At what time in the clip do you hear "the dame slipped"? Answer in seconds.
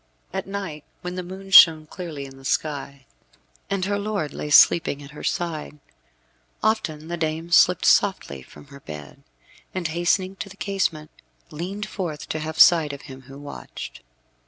7.07-7.85